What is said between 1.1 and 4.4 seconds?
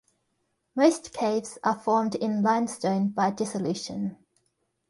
caves are formed in limestone by dissolution.